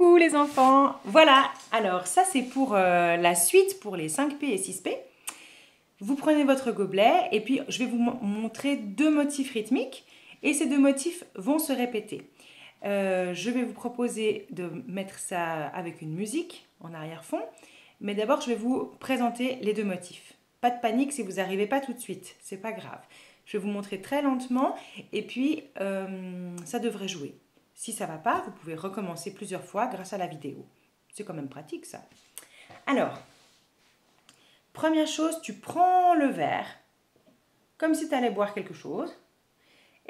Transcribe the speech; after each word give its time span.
Les 0.00 0.34
enfants 0.34 0.94
Voilà, 1.04 1.50
alors 1.72 2.06
ça 2.06 2.24
c'est 2.24 2.42
pour 2.42 2.74
euh, 2.74 3.16
la 3.16 3.34
suite 3.34 3.80
pour 3.80 3.96
les 3.96 4.08
5P 4.08 4.44
et 4.44 4.56
6P. 4.56 4.96
Vous 6.00 6.14
prenez 6.14 6.44
votre 6.44 6.72
gobelet 6.72 7.28
et 7.32 7.40
puis 7.40 7.60
je 7.68 7.78
vais 7.78 7.86
vous 7.86 7.98
montrer 7.98 8.76
deux 8.76 9.10
motifs 9.10 9.52
rythmiques 9.52 10.06
et 10.42 10.54
ces 10.54 10.66
deux 10.66 10.78
motifs 10.78 11.24
vont 11.34 11.58
se 11.58 11.72
répéter. 11.72 12.22
Euh, 12.84 13.34
je 13.34 13.50
vais 13.50 13.62
vous 13.62 13.74
proposer 13.74 14.46
de 14.50 14.70
mettre 14.86 15.18
ça 15.18 15.66
avec 15.68 16.00
une 16.00 16.14
musique 16.14 16.66
en 16.80 16.94
arrière-fond, 16.94 17.42
mais 18.00 18.14
d'abord 18.14 18.40
je 18.40 18.48
vais 18.48 18.56
vous 18.56 18.86
présenter 19.00 19.58
les 19.60 19.74
deux 19.74 19.84
motifs. 19.84 20.32
Pas 20.62 20.70
de 20.70 20.80
panique 20.80 21.12
si 21.12 21.22
vous 21.22 21.32
n'arrivez 21.32 21.66
pas 21.66 21.80
tout 21.80 21.92
de 21.92 22.00
suite, 22.00 22.36
c'est 22.40 22.60
pas 22.60 22.72
grave. 22.72 23.00
Je 23.44 23.58
vais 23.58 23.62
vous 23.64 23.70
montrer 23.70 24.00
très 24.00 24.22
lentement 24.22 24.74
et 25.12 25.22
puis 25.22 25.64
euh, 25.80 26.56
ça 26.64 26.78
devrait 26.78 27.08
jouer. 27.08 27.34
Si 27.80 27.94
ça 27.94 28.06
ne 28.06 28.12
va 28.12 28.18
pas, 28.18 28.42
vous 28.44 28.50
pouvez 28.50 28.74
recommencer 28.74 29.32
plusieurs 29.32 29.64
fois 29.64 29.86
grâce 29.86 30.12
à 30.12 30.18
la 30.18 30.26
vidéo. 30.26 30.66
C'est 31.14 31.24
quand 31.24 31.32
même 31.32 31.48
pratique 31.48 31.86
ça. 31.86 32.02
Alors, 32.86 33.18
première 34.74 35.06
chose, 35.06 35.40
tu 35.40 35.54
prends 35.54 36.12
le 36.12 36.26
verre 36.26 36.66
comme 37.78 37.94
si 37.94 38.06
tu 38.06 38.14
allais 38.14 38.28
boire 38.28 38.52
quelque 38.52 38.74
chose 38.74 39.10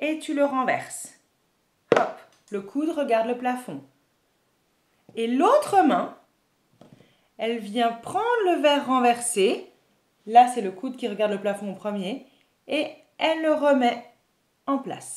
et 0.01 0.19
tu 0.19 0.35
le 0.35 0.45
renverses. 0.45 1.15
Hop, 1.97 2.19
le 2.51 2.61
coude 2.61 2.91
regarde 2.91 3.29
le 3.29 3.39
plafond. 3.39 3.85
Et 5.15 5.29
l'autre 5.29 5.87
main, 5.87 6.19
elle 7.39 7.61
vient 7.61 7.93
prendre 7.93 8.25
le 8.47 8.63
verre 8.63 8.87
renversé. 8.87 9.73
Là, 10.27 10.49
c'est 10.53 10.61
le 10.61 10.73
coude 10.73 10.97
qui 10.97 11.07
regarde 11.07 11.31
le 11.31 11.41
plafond 11.41 11.71
au 11.71 11.77
premier. 11.77 12.27
Et 12.67 12.89
elle 13.19 13.43
le 13.43 13.55
remet 13.55 14.13
en 14.67 14.79
place. 14.79 15.15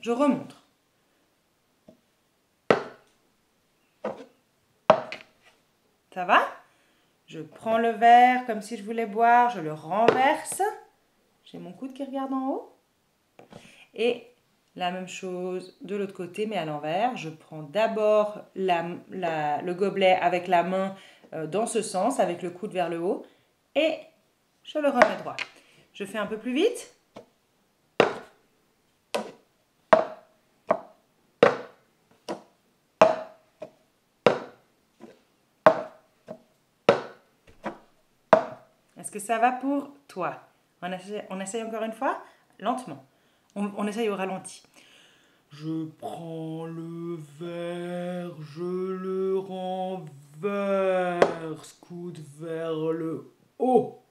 Je 0.00 0.10
remonte. 0.10 0.59
Ça 6.12 6.24
va? 6.24 6.40
Je 7.26 7.40
prends 7.40 7.78
le 7.78 7.90
verre 7.90 8.44
comme 8.46 8.60
si 8.60 8.76
je 8.76 8.82
voulais 8.82 9.06
boire, 9.06 9.50
je 9.50 9.60
le 9.60 9.72
renverse. 9.72 10.62
J'ai 11.44 11.58
mon 11.58 11.72
coude 11.72 11.92
qui 11.92 12.04
regarde 12.04 12.32
en 12.32 12.48
haut. 12.48 12.76
Et 13.94 14.26
la 14.76 14.90
même 14.90 15.08
chose 15.08 15.76
de 15.82 15.96
l'autre 15.96 16.14
côté, 16.14 16.46
mais 16.46 16.56
à 16.56 16.64
l'envers. 16.64 17.16
Je 17.16 17.28
prends 17.28 17.62
d'abord 17.62 18.40
le 18.54 19.72
gobelet 19.72 20.18
avec 20.20 20.48
la 20.48 20.62
main 20.62 20.94
euh, 21.32 21.46
dans 21.46 21.66
ce 21.66 21.82
sens, 21.82 22.18
avec 22.18 22.42
le 22.42 22.50
coude 22.50 22.72
vers 22.72 22.88
le 22.88 22.98
haut, 22.98 23.24
et 23.74 23.94
je 24.64 24.78
le 24.78 24.88
remets 24.88 25.16
droit. 25.18 25.36
Je 25.92 26.04
fais 26.04 26.18
un 26.18 26.26
peu 26.26 26.38
plus 26.38 26.52
vite. 26.54 26.94
Est-ce 39.00 39.10
que 39.10 39.18
ça 39.18 39.38
va 39.38 39.52
pour 39.52 39.94
toi? 40.08 40.34
On 40.82 41.40
essaye, 41.40 41.62
encore 41.62 41.84
une 41.84 41.92
fois? 41.92 42.22
Lentement. 42.58 43.02
On, 43.56 43.70
on 43.78 43.86
essaye 43.86 44.10
au 44.10 44.14
ralenti. 44.14 44.62
Je 45.50 45.86
prends 45.98 46.66
le 46.66 47.18
verre, 47.40 48.32
je 48.54 48.92
le 48.92 49.38
renverse, 49.38 50.52
coude 51.80 52.18
vers 52.38 52.92
le 52.92 53.32
haut. 53.58 54.02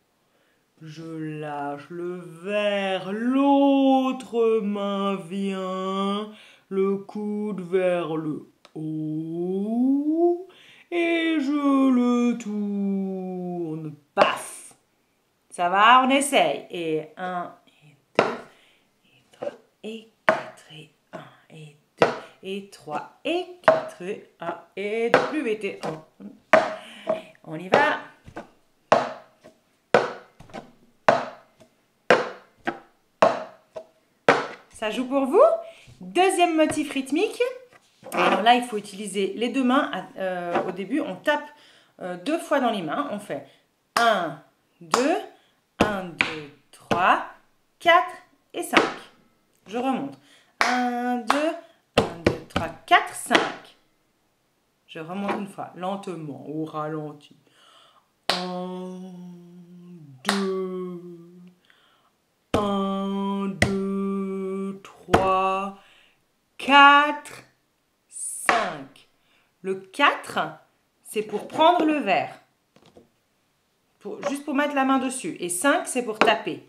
Je 0.81 1.39
lâche 1.39 1.87
le 1.91 2.15
verre, 2.15 3.13
l'autre 3.13 4.59
main 4.61 5.15
vient, 5.15 6.31
le 6.69 6.97
coude 6.97 7.61
vers 7.61 8.15
le 8.15 8.49
haut, 8.73 10.47
et 10.91 11.37
je 11.39 11.91
le 11.91 12.35
tourne. 12.37 12.78
Ça 15.59 15.67
va, 15.67 16.05
on 16.05 16.09
essaye. 16.09 16.67
Et 16.71 17.09
1, 17.17 17.53
et 17.67 17.97
2, 18.17 18.25
et 19.03 19.27
3, 19.33 19.51
et 19.83 20.07
4, 20.25 20.71
et 20.71 20.89
1, 21.11 21.19
et 21.49 21.77
2, 21.99 22.07
et 22.43 22.69
3, 22.69 23.19
et 23.25 23.45
4, 23.67 24.01
et 24.03 24.29
1, 24.39 24.57
et 24.77 25.09
2, 25.09 25.19
plus 25.19 25.43
vite, 25.43 25.63
et 25.65 25.81
1. 25.83 26.61
On 27.43 27.59
y 27.59 27.67
va. 27.67 27.99
Ça 34.71 34.89
joue 34.91 35.09
pour 35.09 35.25
vous 35.25 35.43
Deuxième 35.99 36.55
motif 36.55 36.93
rythmique. 36.93 37.41
Alors 38.13 38.43
là, 38.43 38.55
il 38.55 38.63
faut 38.63 38.77
utiliser 38.77 39.33
les 39.35 39.49
deux 39.49 39.65
mains. 39.65 39.91
Euh, 40.17 40.57
au 40.69 40.71
début, 40.71 41.01
on 41.01 41.17
tape 41.17 41.43
euh, 42.01 42.15
deux 42.15 42.39
fois 42.39 42.61
dans 42.61 42.71
les 42.71 42.81
mains. 42.81 43.09
On 43.11 43.19
fait 43.19 43.45
1, 43.97 44.41
2, 44.79 44.99
1, 45.89 46.03
2, 46.03 46.15
3, 46.71 47.23
4 47.79 48.05
et 48.53 48.61
5. 48.61 48.79
Je 49.65 49.77
remonte. 49.79 50.19
1, 50.63 51.17
2, 51.17 51.35
1, 51.97 52.03
2, 52.25 52.31
3, 52.47 52.67
4, 52.85 53.15
5. 53.15 53.39
Je 54.85 54.99
remonte 54.99 55.39
une 55.39 55.47
fois, 55.47 55.71
lentement, 55.75 56.47
au 56.47 56.63
ralenti. 56.65 57.35
1, 58.31 58.99
2, 60.25 61.01
1, 62.53 63.47
2, 63.59 64.81
3, 64.83 65.79
4, 66.59 67.33
5. 68.09 69.09
Le 69.63 69.73
4, 69.73 70.39
c'est 71.01 71.23
pour 71.23 71.47
prendre 71.47 71.83
le 71.83 71.97
verre 71.97 72.39
juste 74.29 74.45
pour 74.45 74.53
mettre 74.53 74.75
la 74.75 74.85
main 74.85 74.99
dessus. 74.99 75.35
Et 75.39 75.49
5, 75.49 75.87
c'est 75.87 76.03
pour 76.03 76.19
taper. 76.19 76.63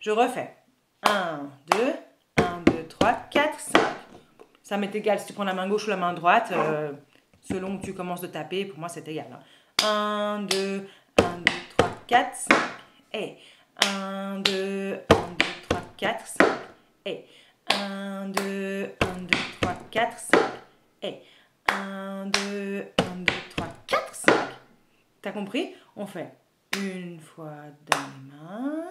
Je 0.00 0.10
refais. 0.10 0.54
1, 1.02 1.48
2, 1.72 1.78
1, 2.36 2.42
2, 2.66 2.86
3, 2.88 3.12
4, 3.30 3.60
5. 3.60 3.82
Ça 4.62 4.76
m'est 4.76 4.94
égal 4.94 5.18
si 5.18 5.26
tu 5.26 5.32
prends 5.32 5.44
la 5.44 5.54
main 5.54 5.68
gauche 5.68 5.86
ou 5.86 5.90
la 5.90 5.96
main 5.96 6.12
droite. 6.12 6.50
Euh, 6.52 6.92
selon 7.40 7.76
où 7.76 7.80
tu 7.80 7.94
commences 7.94 8.20
de 8.20 8.26
taper, 8.26 8.66
pour 8.66 8.78
moi 8.78 8.88
c'est 8.88 9.06
égal. 9.08 9.26
1, 9.82 10.42
2, 10.50 10.86
1, 11.16 11.22
2, 11.38 11.52
3, 11.78 11.90
4, 12.06 12.36
5. 12.36 12.58
Et 13.14 13.36
1, 13.86 14.40
2, 14.40 14.94
1, 14.94 14.96
2, 14.98 15.46
3, 15.68 15.80
4, 15.96 16.26
5. 16.26 16.46
Et 17.06 17.24
1, 17.72 18.28
2, 18.28 18.84
1, 19.00 19.06
2, 19.22 19.38
3, 19.60 19.74
4, 19.90 20.18
5. 20.18 20.40
Et 21.02 21.22
1, 21.70 22.26
2, 22.26 22.84
1, 22.98 23.16
2, 23.16 23.32
3, 23.56 23.66
4, 23.86 24.14
5. 24.14 24.34
T'as 25.22 25.32
compris? 25.32 25.74
On 25.96 26.06
fait 26.06 26.34
une 26.76 27.20
fois 27.20 27.62
dans 27.86 27.98
les 27.98 28.36
mains, 28.36 28.84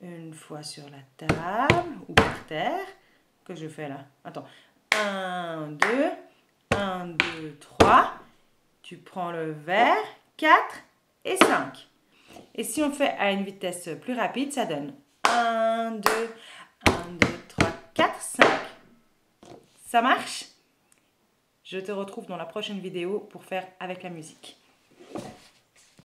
une 0.00 0.34
fois 0.34 0.62
sur 0.62 0.84
la 0.90 1.02
table 1.16 1.88
ou 2.08 2.12
par 2.14 2.44
terre. 2.46 2.86
Que 3.44 3.54
je 3.54 3.68
fais 3.68 3.88
là? 3.88 4.04
Attends. 4.24 4.46
1, 4.92 5.68
2, 5.68 6.10
1, 6.76 7.06
2, 7.06 7.58
3. 7.58 8.14
Tu 8.82 8.96
prends 8.98 9.32
le 9.32 9.52
verre, 9.52 10.04
4 10.36 10.54
et 11.24 11.36
5. 11.36 11.88
Et 12.54 12.64
si 12.64 12.82
on 12.82 12.92
fait 12.92 13.16
à 13.18 13.32
une 13.32 13.44
vitesse 13.44 13.88
plus 14.00 14.14
rapide, 14.14 14.52
ça 14.52 14.66
donne 14.66 14.94
1, 15.24 15.92
2, 15.92 16.10
1, 16.86 16.92
2, 17.12 17.26
3, 17.48 17.68
4, 17.94 18.20
5. 18.20 18.46
Ça 19.86 20.02
marche? 20.02 20.44
Je 21.64 21.78
te 21.78 21.92
retrouve 21.92 22.26
dans 22.26 22.36
la 22.36 22.46
prochaine 22.46 22.80
vidéo 22.80 23.20
pour 23.30 23.44
faire 23.44 23.66
avec 23.78 24.02
la 24.02 24.10
musique. 24.10 24.56